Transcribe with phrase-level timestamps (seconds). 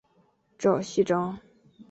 [0.57, 1.37] 赵锡章。